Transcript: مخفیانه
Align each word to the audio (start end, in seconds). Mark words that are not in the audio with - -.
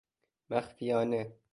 مخفیانه 0.49 1.35